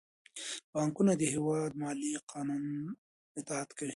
بانکونه 0.73 1.11
د 1.17 1.21
هیواد 1.33 1.69
د 1.73 1.77
مالي 1.81 2.11
قانون 2.31 2.63
اطاعت 3.39 3.69
کوي. 3.77 3.89